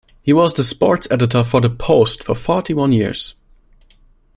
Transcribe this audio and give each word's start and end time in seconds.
He 0.23 0.33
was 0.33 0.55
the 0.55 0.63
sports 0.63 1.07
editor 1.11 1.43
for 1.43 1.61
the 1.61 1.69
"Post" 1.69 2.23
for 2.23 2.33
forty-one 2.33 2.91
years. 2.91 3.35